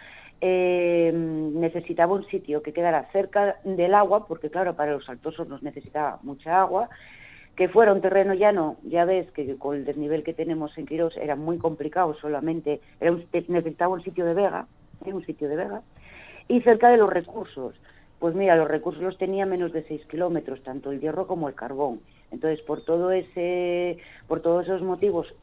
eh, 0.42 1.12
necesitaba 1.14 2.14
un 2.14 2.26
sitio 2.28 2.62
que 2.62 2.74
quedara 2.74 3.10
cerca 3.12 3.58
del 3.64 3.94
agua, 3.94 4.28
porque 4.28 4.50
claro, 4.50 4.76
para 4.76 4.94
los 4.94 5.08
Altos 5.08 5.40
Hornos 5.40 5.64
necesitaba 5.64 6.20
mucha 6.24 6.62
agua, 6.62 6.90
que 7.56 7.70
fuera 7.70 7.94
un 7.94 8.02
terreno 8.02 8.34
llano, 8.34 8.78
ya 8.84 9.06
ves 9.06 9.32
que 9.32 9.56
con 9.56 9.78
el 9.78 9.86
desnivel 9.86 10.24
que 10.24 10.34
tenemos 10.34 10.78
en 10.78 10.86
Quirós 10.86 11.16
era 11.16 11.36
muy 11.36 11.58
complicado, 11.58 12.14
solamente 12.16 12.82
era 13.00 13.12
un, 13.12 13.26
necesitaba 13.48 13.94
un 13.94 14.04
sitio 14.04 14.26
de 14.26 14.34
vega, 14.34 14.68
¿eh? 15.06 15.14
un 15.14 15.26
sitio 15.26 15.48
de 15.48 15.56
vega, 15.56 15.82
y 16.48 16.62
cerca 16.62 16.90
de 16.90 16.98
los 16.98 17.10
recursos. 17.10 17.76
Pues 18.20 18.36
mira, 18.36 18.56
los 18.56 18.68
recursos 18.68 19.02
los 19.02 19.18
tenía 19.18 19.46
menos 19.46 19.72
de 19.72 19.84
6 19.84 20.06
kilómetros, 20.08 20.64
tanto 20.64 20.92
el 20.92 21.00
hierro 21.00 21.28
como 21.28 21.48
el 21.48 21.56
carbón. 21.56 22.00
Entonces, 22.32 22.62
por 22.62 22.82
todo 22.84 23.12
ese, 23.12 23.98
por 24.28 24.42
todos 24.42 24.66
esos 24.66 24.82
motivos 24.82 25.34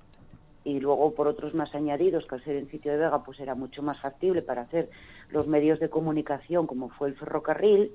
y 0.64 0.81
luego 0.81 1.14
por 1.14 1.26
otros 1.28 1.54
más 1.54 1.75
añadidos, 1.75 2.26
que 2.26 2.35
al 2.35 2.45
ser 2.45 2.57
en 2.57 2.71
sitio 2.71 2.92
de 2.92 2.99
vega, 2.99 3.25
pues 3.25 3.40
era 3.40 3.54
mucho 3.54 3.83
más 3.83 4.00
factible 4.00 4.42
para 4.42 4.62
hacer 4.62 4.90
los 5.31 5.47
medios 5.47 5.81
de 5.81 5.88
comunicación, 5.88 6.66
como 6.66 6.88
fue 6.90 7.09
el 7.09 7.14
ferrocarril, 7.14 7.90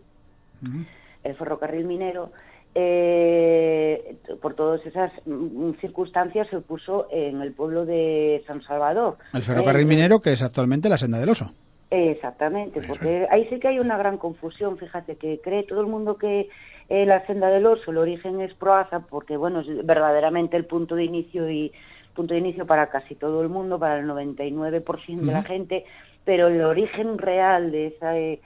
el 1.23 1.35
ferrocarril 1.35 1.85
minero, 1.85 2.31
eh, 2.79 4.17
por 4.39 4.53
todas 4.53 4.85
esas 4.85 5.11
mm, 5.25 5.71
circunstancias 5.81 6.47
se 6.51 6.59
puso 6.59 7.07
en 7.11 7.41
el 7.41 7.51
pueblo 7.53 7.87
de 7.87 8.43
San 8.45 8.61
Salvador. 8.61 9.17
El 9.33 9.41
ferrocarril 9.41 9.81
eh, 9.81 9.89
minero 9.89 10.19
que 10.19 10.33
es 10.33 10.43
actualmente 10.43 10.87
la 10.87 10.99
senda 10.99 11.17
del 11.17 11.29
oso. 11.29 11.51
Exactamente, 11.89 12.81
porque 12.87 13.25
ahí 13.31 13.47
sí 13.49 13.59
que 13.59 13.69
hay 13.69 13.79
una 13.79 13.97
gran 13.97 14.19
confusión, 14.19 14.77
fíjate, 14.77 15.15
que 15.15 15.39
cree 15.43 15.63
todo 15.63 15.81
el 15.81 15.87
mundo 15.87 16.17
que 16.17 16.49
eh, 16.89 17.05
la 17.07 17.25
senda 17.25 17.47
del 17.49 17.65
oso, 17.65 17.89
el 17.89 17.97
origen 17.97 18.41
es 18.41 18.53
Proaza, 18.53 18.99
porque 18.99 19.37
bueno, 19.37 19.61
es 19.61 19.83
verdaderamente 19.83 20.55
el 20.55 20.65
punto 20.65 20.93
de 20.93 21.05
inicio 21.05 21.49
y 21.49 21.71
punto 22.13 22.35
de 22.35 22.41
inicio 22.41 22.67
para 22.67 22.89
casi 22.89 23.15
todo 23.15 23.41
el 23.41 23.49
mundo, 23.49 23.79
para 23.79 23.97
el 23.97 24.05
99% 24.05 25.21
de 25.21 25.31
la 25.31 25.43
gente, 25.43 25.85
pero 26.25 26.49
el 26.49 26.61
origen 26.61 27.17
real 27.17 27.71
de 27.71 27.87
esa, 27.87 28.11
de 28.11 28.39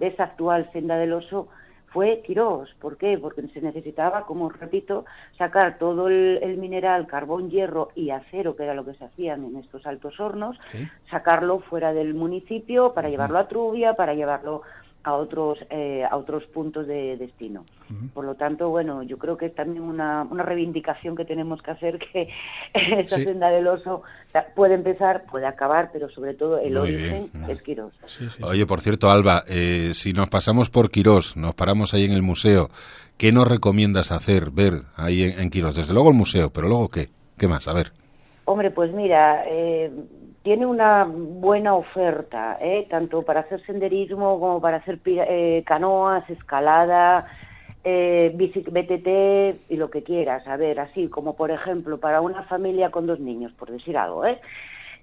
esa 0.00 0.24
actual 0.24 0.68
senda 0.72 0.96
del 0.96 1.12
oso 1.12 1.46
fue 1.96 2.20
Quirós. 2.20 2.68
¿Por 2.78 2.98
qué? 2.98 3.16
Porque 3.16 3.40
se 3.48 3.62
necesitaba, 3.62 4.26
como 4.26 4.50
repito, 4.50 5.06
sacar 5.38 5.78
todo 5.78 6.08
el, 6.08 6.58
mineral, 6.58 7.06
carbón, 7.06 7.48
hierro 7.48 7.88
y 7.94 8.10
acero, 8.10 8.54
que 8.54 8.64
era 8.64 8.74
lo 8.74 8.84
que 8.84 8.92
se 8.92 9.06
hacían 9.06 9.42
en 9.46 9.56
estos 9.56 9.86
altos 9.86 10.20
hornos, 10.20 10.58
sacarlo 11.10 11.60
fuera 11.60 11.94
del 11.94 12.12
municipio 12.12 12.92
para 12.92 13.08
llevarlo 13.08 13.38
a 13.38 13.48
Trubia, 13.48 13.94
para 13.94 14.12
llevarlo 14.12 14.60
a 15.06 15.14
otros 15.14 15.58
eh, 15.70 16.04
a 16.04 16.16
otros 16.16 16.44
puntos 16.46 16.88
de 16.88 17.16
destino. 17.16 17.64
Por 18.12 18.24
lo 18.24 18.34
tanto, 18.34 18.70
bueno, 18.70 19.04
yo 19.04 19.18
creo 19.18 19.36
que 19.36 19.46
es 19.46 19.54
también 19.54 19.84
una, 19.84 20.26
una 20.28 20.42
reivindicación 20.42 21.14
que 21.14 21.24
tenemos 21.24 21.62
que 21.62 21.70
hacer 21.70 22.00
que 22.00 22.28
esta 22.74 23.16
senda 23.16 23.48
del 23.50 23.68
oso 23.68 24.02
puede 24.56 24.74
empezar, 24.74 25.24
puede 25.30 25.46
acabar, 25.46 25.90
pero 25.92 26.10
sobre 26.10 26.34
todo 26.34 26.58
el 26.58 26.76
origen 26.76 27.30
es 27.48 27.62
Quirós. 27.62 27.92
Oye, 28.42 28.66
por 28.66 28.80
cierto, 28.80 29.08
Alba, 29.08 29.44
eh, 29.48 29.90
si 29.92 30.12
nos 30.12 30.28
pasamos 30.28 30.70
por 30.70 30.90
Quirós, 30.90 31.36
nos 31.36 31.54
paramos 31.54 31.94
ahí 31.94 32.04
en 32.04 32.12
el 32.12 32.22
museo, 32.22 32.68
¿qué 33.16 33.30
nos 33.30 33.46
recomiendas 33.46 34.10
hacer, 34.10 34.50
ver 34.50 34.82
ahí 34.96 35.22
en, 35.22 35.38
en 35.38 35.50
Quirós? 35.50 35.76
Desde 35.76 35.94
luego 35.94 36.08
el 36.08 36.16
museo, 36.16 36.50
pero 36.50 36.66
luego 36.66 36.88
qué, 36.88 37.10
qué 37.38 37.46
más, 37.46 37.68
a 37.68 37.72
ver. 37.72 37.92
Hombre, 38.44 38.72
pues 38.72 38.92
mira, 38.92 39.44
eh, 39.46 39.88
tiene 40.46 40.64
una 40.64 41.04
buena 41.10 41.74
oferta, 41.74 42.56
¿eh? 42.60 42.86
tanto 42.88 43.22
para 43.22 43.40
hacer 43.40 43.66
senderismo 43.66 44.38
como 44.38 44.60
para 44.60 44.76
hacer 44.76 45.00
eh, 45.04 45.64
canoas, 45.66 46.22
escalada, 46.30 47.26
eh, 47.82 48.30
BTT 48.32 49.72
y 49.72 49.76
lo 49.76 49.90
que 49.90 50.04
quieras. 50.04 50.46
A 50.46 50.56
ver, 50.56 50.78
así 50.78 51.08
como 51.08 51.34
por 51.34 51.50
ejemplo 51.50 51.98
para 51.98 52.20
una 52.20 52.44
familia 52.44 52.92
con 52.92 53.08
dos 53.08 53.18
niños, 53.18 53.50
por 53.54 53.72
decir 53.72 53.98
algo, 53.98 54.24
¿eh? 54.24 54.38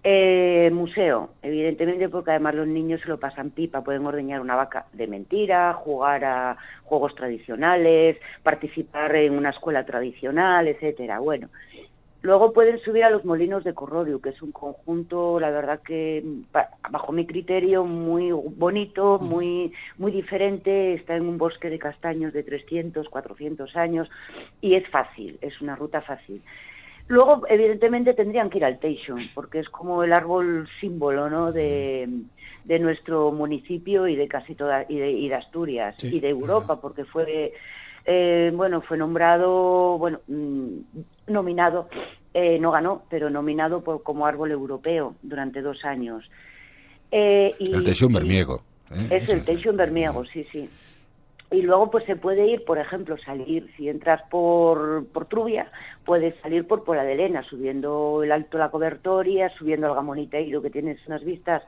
Eh, 0.06 0.70
museo, 0.72 1.32
evidentemente, 1.42 2.08
porque 2.08 2.32
además 2.32 2.56
los 2.56 2.68
niños 2.68 3.02
se 3.02 3.10
lo 3.10 3.20
pasan 3.20 3.52
pipa, 3.52 3.84
pueden 3.84 4.06
ordeñar 4.06 4.40
una 4.40 4.56
vaca 4.56 4.86
de 4.94 5.08
mentira, 5.08 5.74
jugar 5.74 6.24
a 6.24 6.58
juegos 6.84 7.16
tradicionales, 7.16 8.18
participar 8.44 9.14
en 9.18 9.34
una 9.34 9.50
escuela 9.50 9.86
tradicional, 9.86 10.70
etcétera. 10.70 11.20
Bueno, 11.20 11.50
Luego 12.24 12.54
pueden 12.54 12.80
subir 12.80 13.04
a 13.04 13.10
los 13.10 13.26
molinos 13.26 13.66
de 13.66 13.74
Corrodio, 13.74 14.22
que 14.22 14.30
es 14.30 14.42
un 14.42 14.54
conjunto, 14.54 15.42
la 15.42 15.52
verdad 15.52 15.82
que 15.82 16.24
bajo 16.90 17.12
mi 17.12 17.26
criterio 17.28 17.84
muy 17.84 18.32
bonito, 18.32 19.20
muy 19.20 19.74
muy 19.98 20.14
diferente, 20.14 20.94
está 20.94 21.18
en 21.18 21.28
un 21.28 21.38
bosque 21.38 21.70
de 21.70 21.78
castaños 21.78 22.32
de 22.32 22.44
300, 22.44 23.10
400 23.10 23.76
años 23.76 24.10
y 24.62 24.76
es 24.76 24.88
fácil, 24.88 25.38
es 25.42 25.60
una 25.60 25.76
ruta 25.76 26.00
fácil. 26.00 26.42
Luego, 27.10 27.42
evidentemente, 27.50 28.14
tendrían 28.14 28.50
que 28.50 28.60
ir 28.60 28.64
al 28.64 28.80
Teixon, 28.80 29.30
porque 29.36 29.60
es 29.60 29.68
como 29.68 30.04
el 30.06 30.14
árbol 30.14 30.70
símbolo 30.80 31.30
¿no? 31.30 31.52
de, 31.52 32.08
nuestro 32.80 33.34
municipio 33.34 34.08
y 34.08 34.16
de 34.16 34.30
casi 34.30 34.56
toda, 34.56 34.86
y 34.88 35.28
de, 35.28 35.36
Asturias 35.36 36.02
y 36.02 36.22
de 36.22 36.30
Europa, 36.30 36.80
porque 36.80 37.04
fue 37.04 37.52
eh, 38.06 38.52
bueno, 38.54 38.82
fue 38.82 38.98
nombrado, 38.98 39.98
bueno, 39.98 40.20
mm, 40.28 40.78
nominado, 41.28 41.90
eh, 42.34 42.60
no 42.60 42.72
ganó, 42.72 43.04
pero 43.10 43.30
nominado 43.30 43.84
por, 43.84 44.04
como 44.04 44.26
árbol 44.26 44.52
europeo 44.52 45.16
durante 45.22 45.62
dos 45.62 45.86
años. 45.86 46.30
Eh, 47.12 47.52
y, 47.60 47.74
el 47.74 47.84
Teixón 47.84 48.14
Bermiego. 48.14 48.64
Es 49.10 49.30
el 49.30 49.44
Teixón 49.44 49.78
Bermiego, 49.78 50.26
sí, 50.26 50.46
sí. 50.52 50.70
Y 51.52 51.62
luego 51.62 51.92
pues 51.92 52.04
se 52.06 52.16
puede 52.16 52.48
ir, 52.48 52.66
por 52.66 52.80
ejemplo, 52.80 53.16
salir, 53.24 53.72
si 53.78 53.88
entras 53.88 54.22
por, 54.32 55.06
por 55.14 55.26
Trubia, 55.28 55.72
puedes 56.04 56.36
salir 56.42 56.66
por 56.68 56.84
Pola 56.84 57.04
de 57.04 57.14
Elena, 57.14 57.44
subiendo 57.44 58.24
el 58.24 58.32
Alto 58.32 58.58
La 58.58 58.72
Cobertoria, 58.72 59.50
subiendo 59.56 59.88
el 59.88 59.94
Gamoniteiro, 59.94 60.64
que 60.64 60.72
tienes 60.72 60.98
unas 61.06 61.24
vistas 61.24 61.62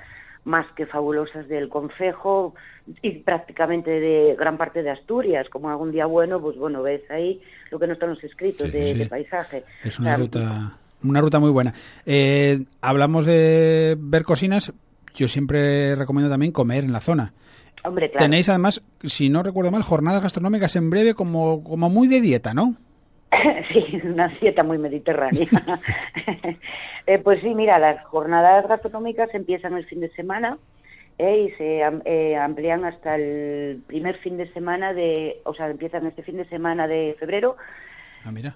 más 0.45 0.65
que 0.75 0.85
fabulosas 0.85 1.47
del 1.47 1.69
Concejo 1.69 2.55
y 3.01 3.19
prácticamente 3.19 3.91
de 3.91 4.35
gran 4.37 4.57
parte 4.57 4.83
de 4.83 4.91
Asturias. 4.91 5.49
Como 5.49 5.69
algún 5.69 5.91
día 5.91 6.05
bueno, 6.05 6.39
pues 6.39 6.55
bueno, 6.57 6.81
ves 6.83 7.01
ahí 7.09 7.41
lo 7.71 7.79
que 7.79 7.87
no 7.87 7.93
están 7.93 8.09
los 8.09 8.23
escritos 8.23 8.71
de, 8.71 9.07
paisaje. 9.09 9.63
Es 9.83 9.99
una 9.99 10.15
ruta 10.15 10.77
una 11.03 11.21
ruta 11.21 11.39
muy 11.39 11.51
buena. 11.51 11.73
Eh, 12.05 12.65
hablamos 12.81 13.25
de 13.25 13.95
ver 13.99 14.23
cocinas, 14.23 14.73
yo 15.13 15.27
siempre 15.27 15.95
recomiendo 15.95 16.31
también 16.31 16.51
comer 16.51 16.83
en 16.83 16.91
la 16.91 17.01
zona. 17.01 17.33
Hombre, 17.83 18.11
Tenéis 18.17 18.49
además, 18.49 18.81
si 19.03 19.29
no 19.29 19.43
recuerdo 19.43 19.69
mal, 19.69 19.83
jornadas 19.83 20.23
gastronómicas 20.23 20.75
en 20.75 20.89
breve 20.89 21.13
como, 21.13 21.63
como 21.63 21.89
muy 21.89 22.07
de 22.07 22.21
dieta, 22.21 22.53
¿no? 22.55 22.75
sí, 23.71 24.01
una 24.03 24.27
dieta 24.27 24.63
muy 24.63 24.77
mediterránea. 24.77 25.47
Eh, 27.07 27.19
pues 27.19 27.39
sí, 27.41 27.53
mira, 27.53 27.77
las 27.77 28.03
jornadas 28.05 28.67
gastronómicas 28.67 29.29
empiezan 29.35 29.77
el 29.77 29.85
fin 29.85 29.99
de 29.99 30.09
semana 30.13 30.57
eh, 31.19 31.37
y 31.37 31.51
se 31.51 31.81
eh, 32.05 32.35
amplían 32.35 32.83
hasta 32.83 33.15
el 33.15 33.83
primer 33.85 34.17
fin 34.17 34.37
de 34.37 34.51
semana 34.53 34.91
de, 34.91 35.39
o 35.43 35.53
sea, 35.53 35.69
empiezan 35.69 36.07
este 36.07 36.23
fin 36.23 36.37
de 36.37 36.45
semana 36.45 36.87
de 36.87 37.15
febrero. 37.19 37.57
Ah, 38.23 38.31
mira, 38.31 38.55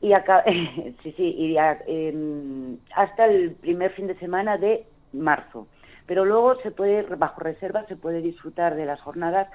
Y 0.00 0.12
acá, 0.14 0.42
sí, 1.02 1.12
sí, 1.18 1.34
y 1.36 1.58
em, 1.86 2.78
hasta 2.96 3.26
el 3.26 3.50
primer 3.50 3.90
fin 3.92 4.06
de 4.06 4.14
semana 4.14 4.56
de 4.56 4.86
marzo. 5.12 5.66
Pero 6.06 6.24
luego 6.24 6.58
se 6.62 6.70
puede, 6.70 7.02
bajo 7.02 7.40
reserva, 7.40 7.84
se 7.88 7.96
puede 7.96 8.22
disfrutar 8.22 8.74
de 8.74 8.86
las 8.86 9.02
jornadas 9.02 9.48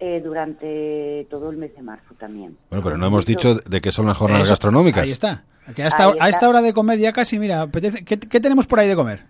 eh, 0.00 0.20
durante 0.22 1.26
todo 1.30 1.50
el 1.50 1.56
mes 1.56 1.74
de 1.76 1.82
marzo 1.82 2.14
también. 2.18 2.56
Bueno, 2.70 2.84
pero 2.84 2.96
no 2.96 3.06
hemos 3.06 3.24
dicho 3.24 3.54
de 3.54 3.80
qué 3.80 3.92
son 3.92 4.06
las 4.06 4.16
jornadas 4.16 4.48
gastronómicas. 4.48 5.04
Ahí 5.04 5.12
está. 5.12 5.44
a, 5.66 6.28
esta, 6.28 6.48
hora 6.48 6.62
de 6.62 6.72
comer 6.72 6.98
ya 6.98 7.12
casi, 7.12 7.38
mira, 7.38 7.68
¿qué, 8.04 8.16
tenemos 8.16 8.66
por 8.66 8.80
ahí 8.80 8.88
de 8.88 8.96
comer? 8.96 9.22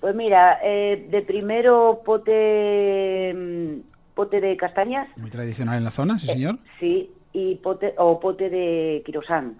Pues 0.00 0.14
mira, 0.14 0.60
eh, 0.62 1.08
de 1.10 1.22
primero 1.22 2.02
pote, 2.04 3.34
mm, 3.34 4.14
pote 4.14 4.40
de 4.40 4.56
castañas. 4.56 5.08
Muy 5.16 5.30
tradicional 5.30 5.78
en 5.78 5.84
la 5.84 5.90
zona, 5.90 6.18
sí 6.18 6.28
eh, 6.28 6.32
señor. 6.32 6.58
sí, 6.78 7.10
y 7.32 7.56
pote, 7.56 7.94
o 7.98 8.20
pote 8.20 8.50
de 8.50 9.02
quirosán. 9.04 9.56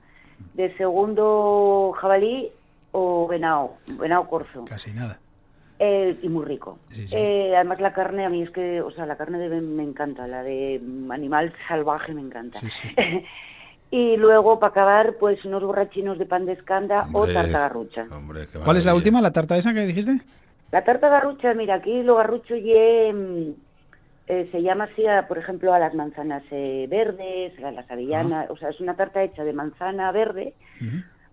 De 0.55 0.77
segundo 0.77 1.93
jabalí 2.01 2.51
o 2.93 3.27
venao, 3.27 3.77
venao 3.99 4.29
corzo. 4.29 4.65
Casi 4.67 4.93
nada. 4.93 5.19
Eh, 5.87 6.17
y 6.23 6.29
muy 6.29 6.47
rico. 6.47 6.79
Eh, 7.13 7.53
además 7.55 7.79
la 7.81 7.93
carne 7.93 8.25
a 8.25 8.31
mí 8.31 8.43
es 8.43 8.51
que, 8.51 8.81
o 8.81 8.91
sea, 8.93 9.05
la 9.05 9.17
carne 9.17 9.39
de 9.39 9.61
me 9.61 9.83
encanta, 9.83 10.27
la 10.27 10.43
de 10.43 10.81
animal 11.11 11.53
salvaje 11.69 12.15
me 12.15 12.23
encanta. 12.23 12.61
y 13.91 14.17
luego 14.17 14.59
para 14.59 14.71
acabar, 14.71 15.17
pues 15.21 15.45
unos 15.45 15.63
borrachinos 15.63 16.19
de 16.19 16.25
pan 16.25 16.47
de 16.47 16.53
escanda 16.53 17.07
o 17.13 17.27
tarta 17.27 17.59
garrucha. 17.59 18.07
¿Cuál 18.65 18.79
es 18.79 18.87
la 18.87 18.95
última, 18.95 19.21
la 19.21 19.31
tarta 19.31 19.59
esa 19.59 19.75
que 19.75 19.87
dijiste? 19.87 20.21
La 20.73 20.83
tarta 20.85 21.11
garrucha, 21.11 21.53
mira, 21.53 21.75
aquí 21.75 22.03
lo 22.03 22.17
garrucho 22.17 22.57
ye, 22.57 23.13
mm, 23.13 23.51
eh, 24.29 24.49
se 24.51 24.63
llama 24.63 24.85
así, 24.85 25.07
a, 25.07 25.29
por 25.29 25.37
ejemplo, 25.37 25.75
a 25.75 25.79
las 25.79 25.95
manzanas 25.95 26.45
eh, 26.51 26.87
verdes, 26.89 27.63
a 27.63 27.71
las 27.71 27.91
avellanas, 27.91 28.49
o 28.49 28.57
sea, 28.57 28.71
es 28.71 28.81
una 28.81 28.97
tarta 28.97 29.23
hecha 29.23 29.45
de 29.45 29.53
manzana 29.53 30.11
verde, 30.13 30.55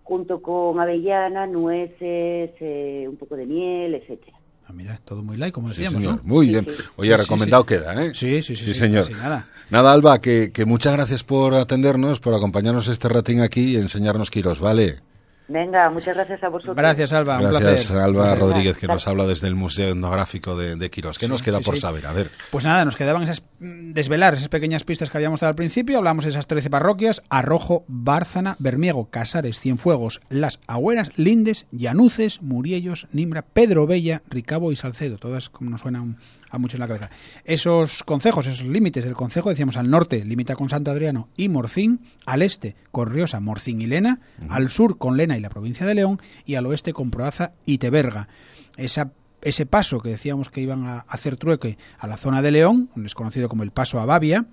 junto 0.02 0.42
con 0.42 0.78
avellana, 0.78 1.46
nueces, 1.46 2.50
eh, 2.60 3.06
un 3.08 3.16
poco 3.16 3.34
de 3.36 3.46
miel, 3.46 3.94
etcétera. 3.94 4.36
Ah, 4.68 4.72
mira, 4.72 5.00
todo 5.04 5.22
muy 5.22 5.36
light, 5.36 5.52
como 5.52 5.68
Sí, 5.72 5.82
decíamos, 5.82 6.02
señor. 6.02 6.16
¿no? 6.18 6.22
Muy 6.24 6.46
Sí, 6.46 6.52
bien. 6.52 6.66
sí. 6.68 6.74
Oye, 6.96 7.10
Sí, 7.10 7.16
sí, 7.16 7.22
recomendado 7.22 7.62
sí. 7.62 7.68
queda, 7.68 8.04
¿eh? 8.04 8.12
Sí, 8.14 8.42
sí, 8.42 8.56
sí, 8.56 8.64
Sí, 8.64 8.72
sí, 8.74 8.78
señor. 8.78 9.10
nada. 9.10 9.46
Nada, 9.70 9.92
Alba, 9.92 10.20
que, 10.20 10.50
que 10.52 10.64
muchas 10.64 10.92
gracias 10.94 11.24
por 11.24 11.54
atendernos, 11.54 12.20
por 12.20 12.34
acompañarnos 12.34 12.88
este 12.88 13.08
ratín 13.08 13.40
aquí 13.40 13.72
y 13.72 13.76
enseñarnos 13.76 14.30
Quirós, 14.30 14.60
¿vale? 14.60 15.00
Venga, 15.48 15.90
muchas 15.90 16.14
gracias 16.14 16.42
a 16.44 16.48
vosotros. 16.48 16.76
Gracias, 16.76 17.12
Alba, 17.12 17.36
un 17.38 17.50
Gracias, 17.50 17.86
placer. 17.86 17.96
Alba. 17.98 18.34
Rodríguez, 18.36 18.78
que 18.78 18.86
nos 18.86 19.06
habla 19.08 19.26
desde 19.26 19.48
el 19.48 19.54
Museo 19.54 19.90
Etnográfico 19.90 20.56
de, 20.56 20.76
de 20.76 20.90
Quirós. 20.90 21.18
¿Qué 21.18 21.26
Sí, 21.26 21.30
nos 21.32 21.42
queda 21.42 21.58
sí, 21.58 21.64
por 21.64 21.74
sí. 21.74 21.80
saber? 21.80 22.06
A 22.06 22.12
ver. 22.12 22.30
Pues 22.50 22.64
nada, 22.64 22.84
nos 22.86 22.96
quedaban 22.96 23.22
esas 23.24 23.42
desvelar 23.62 24.34
esas 24.34 24.48
pequeñas 24.48 24.84
pistas 24.84 25.08
que 25.08 25.16
habíamos 25.16 25.40
dado 25.40 25.50
al 25.50 25.56
principio. 25.56 25.98
Hablamos 25.98 26.24
de 26.24 26.30
esas 26.30 26.46
13 26.46 26.68
parroquias: 26.68 27.22
Arrojo, 27.28 27.84
Bárcana, 27.86 28.56
Bermiego, 28.58 29.08
Casares, 29.08 29.60
Cienfuegos, 29.60 30.20
Las 30.28 30.58
Agüeras, 30.66 31.10
Lindes, 31.16 31.66
Llanuces, 31.70 32.42
Muriellos, 32.42 33.06
Nimbra, 33.12 33.42
Pedro 33.42 33.86
Bella, 33.86 34.22
Ricabo 34.28 34.72
y 34.72 34.76
Salcedo. 34.76 35.18
Todas 35.18 35.48
como 35.48 35.70
nos 35.70 35.82
suenan 35.82 36.18
a 36.50 36.58
muchos 36.58 36.74
en 36.74 36.80
la 36.80 36.88
cabeza. 36.88 37.10
Esos 37.44 38.02
concejos, 38.04 38.46
esos 38.46 38.66
límites 38.66 39.04
del 39.04 39.14
concejo, 39.14 39.48
decíamos 39.48 39.76
al 39.76 39.90
norte, 39.90 40.24
limita 40.24 40.56
con 40.56 40.68
Santo 40.68 40.90
Adriano 40.90 41.28
y 41.36 41.48
Morcín, 41.48 42.00
al 42.26 42.42
este 42.42 42.76
con 42.90 43.10
Riosa, 43.10 43.40
Morcín 43.40 43.80
y 43.80 43.86
Lena, 43.86 44.20
al 44.48 44.68
sur 44.68 44.98
con 44.98 45.16
Lena 45.16 45.38
y 45.38 45.40
la 45.40 45.50
provincia 45.50 45.86
de 45.86 45.94
León, 45.94 46.20
y 46.44 46.56
al 46.56 46.66
oeste 46.66 46.92
con 46.92 47.10
Proaza 47.10 47.52
y 47.64 47.78
Teberga. 47.78 48.28
Esa 48.76 49.12
ese 49.42 49.66
paso 49.66 50.00
que 50.00 50.08
decíamos 50.08 50.48
que 50.48 50.60
iban 50.60 50.86
a 50.86 51.00
hacer 51.00 51.36
trueque 51.36 51.78
a 51.98 52.06
la 52.06 52.16
zona 52.16 52.42
de 52.42 52.50
León, 52.50 52.90
es 53.04 53.14
conocido 53.14 53.48
como 53.48 53.62
el 53.62 53.70
paso 53.70 54.00
a 54.00 54.06
Bavia, 54.06 54.46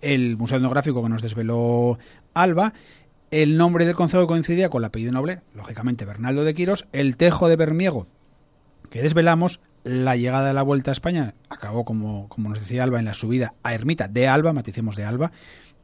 el 0.00 0.36
museo 0.36 0.58
etnográfico 0.58 1.02
que 1.02 1.08
nos 1.08 1.22
desveló 1.22 1.98
Alba, 2.32 2.72
el 3.30 3.56
nombre 3.56 3.86
del 3.86 3.94
concejo 3.94 4.26
coincidía 4.26 4.70
con 4.70 4.80
el 4.80 4.86
apellido 4.86 5.12
noble, 5.12 5.42
lógicamente 5.54 6.04
Bernaldo 6.04 6.44
de 6.44 6.54
Quirós, 6.54 6.86
el 6.92 7.16
tejo 7.16 7.48
de 7.48 7.56
Bermiego 7.56 8.06
que 8.90 9.02
desvelamos, 9.02 9.60
la 9.84 10.16
llegada 10.16 10.48
de 10.48 10.52
la 10.52 10.62
Vuelta 10.62 10.90
a 10.90 10.92
España 10.92 11.34
acabó, 11.48 11.84
como, 11.84 12.28
como 12.28 12.50
nos 12.50 12.60
decía 12.60 12.82
Alba, 12.82 12.98
en 12.98 13.06
la 13.06 13.14
subida 13.14 13.54
a 13.62 13.72
Ermita 13.72 14.08
de 14.08 14.28
Alba, 14.28 14.52
maticemos 14.52 14.96
de 14.96 15.04
Alba, 15.04 15.32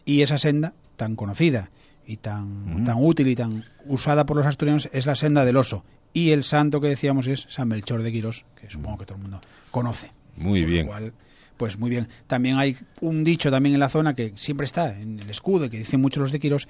y 0.04 0.20
esa 0.20 0.36
senda 0.36 0.74
tan 0.96 1.16
conocida 1.16 1.70
y 2.04 2.18
tan, 2.18 2.84
tan 2.84 2.96
útil 2.98 3.28
y 3.28 3.34
tan 3.34 3.64
usada 3.86 4.26
por 4.26 4.36
los 4.36 4.46
asturianos 4.46 4.88
es 4.92 5.06
la 5.06 5.14
senda 5.14 5.44
del 5.44 5.56
oso. 5.56 5.84
Y 6.16 6.30
el 6.30 6.44
santo 6.44 6.80
que 6.80 6.88
decíamos 6.88 7.26
es 7.26 7.44
San 7.50 7.68
Melchor 7.68 8.02
de 8.02 8.10
Quirós, 8.10 8.46
que 8.58 8.70
supongo 8.70 8.96
que 8.96 9.04
todo 9.04 9.16
el 9.16 9.22
mundo 9.24 9.38
conoce. 9.70 10.10
Muy 10.34 10.60
Por 10.62 10.68
lo 10.70 10.72
bien. 10.74 10.86
cual, 10.86 11.12
pues 11.58 11.78
muy 11.78 11.90
bien. 11.90 12.08
También 12.26 12.56
hay 12.56 12.74
un 13.02 13.22
dicho 13.22 13.50
también 13.50 13.74
en 13.74 13.80
la 13.80 13.90
zona 13.90 14.14
que 14.14 14.32
siempre 14.34 14.64
está 14.64 14.98
en 14.98 15.18
el 15.20 15.28
escudo 15.28 15.66
y 15.66 15.68
que 15.68 15.76
dicen 15.76 16.00
muchos 16.00 16.22
los 16.22 16.32
de 16.32 16.40
Quirós, 16.40 16.68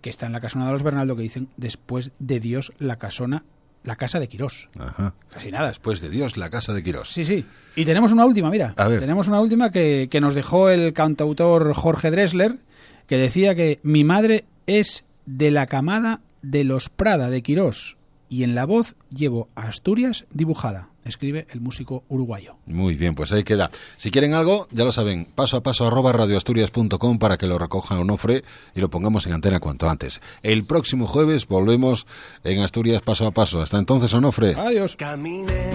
que 0.00 0.10
está 0.10 0.26
en 0.26 0.32
la 0.32 0.40
casona 0.40 0.66
de 0.66 0.72
los 0.72 0.82
Bernaldo, 0.82 1.14
que 1.14 1.22
dicen 1.22 1.48
después 1.56 2.10
de 2.18 2.40
Dios 2.40 2.72
la 2.78 2.96
casona, 2.98 3.44
la 3.84 3.94
casa 3.94 4.18
de 4.18 4.26
Quirós. 4.28 4.68
Ajá. 4.76 5.14
Casi 5.32 5.52
nada. 5.52 5.68
Después 5.68 6.00
de 6.00 6.10
Dios, 6.10 6.36
la 6.36 6.50
casa 6.50 6.74
de 6.74 6.82
Quirós. 6.82 7.12
Sí, 7.12 7.24
sí. 7.24 7.46
Y 7.76 7.84
tenemos 7.84 8.10
una 8.10 8.26
última, 8.26 8.50
mira. 8.50 8.74
A 8.76 8.88
ver. 8.88 8.98
Tenemos 8.98 9.28
una 9.28 9.40
última 9.40 9.70
que, 9.70 10.08
que 10.10 10.20
nos 10.20 10.34
dejó 10.34 10.70
el 10.70 10.92
cantautor 10.92 11.72
Jorge 11.72 12.10
Dressler, 12.10 12.58
que 13.06 13.16
decía 13.16 13.54
que 13.54 13.78
mi 13.84 14.02
madre 14.02 14.44
es 14.66 15.04
de 15.24 15.52
la 15.52 15.68
camada 15.68 16.20
de 16.42 16.64
los 16.64 16.88
Prada 16.88 17.30
de 17.30 17.44
Quirós 17.44 17.96
y 18.28 18.42
en 18.42 18.54
la 18.54 18.66
voz 18.66 18.96
llevo 19.10 19.48
a 19.54 19.62
Asturias 19.68 20.26
dibujada, 20.30 20.90
escribe 21.04 21.46
el 21.50 21.60
músico 21.60 22.04
uruguayo. 22.08 22.56
Muy 22.66 22.94
bien, 22.94 23.14
pues 23.14 23.32
ahí 23.32 23.44
queda. 23.44 23.70
Si 23.96 24.10
quieren 24.10 24.34
algo, 24.34 24.68
ya 24.70 24.84
lo 24.84 24.92
saben, 24.92 25.26
paso 25.26 25.56
a 25.56 25.62
paso 25.62 25.86
arroba 25.86 26.12
radioasturias.com 26.12 27.18
para 27.18 27.38
que 27.38 27.46
lo 27.46 27.58
recoja 27.58 27.98
Onofre 27.98 28.44
y 28.74 28.80
lo 28.80 28.90
pongamos 28.90 29.26
en 29.26 29.32
antena 29.32 29.60
cuanto 29.60 29.88
antes. 29.88 30.20
El 30.42 30.64
próximo 30.64 31.06
jueves 31.06 31.46
volvemos 31.46 32.06
en 32.44 32.60
Asturias 32.60 33.02
paso 33.02 33.26
a 33.26 33.32
paso. 33.32 33.60
Hasta 33.60 33.78
entonces, 33.78 34.12
Onofre. 34.14 34.54
Adiós. 34.54 34.96
Caminé, 34.96 35.70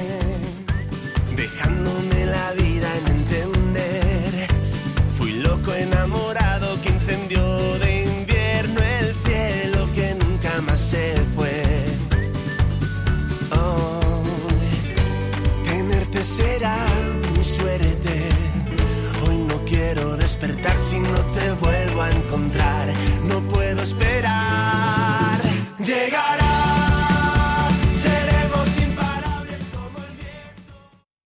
dejándome 1.36 1.93
te 21.44 21.52
vuelvo 21.52 22.02
a 22.02 22.10
encontrar. 22.10 22.94
No 23.28 23.42
puedo 23.42 23.82
esperar. 23.82 24.13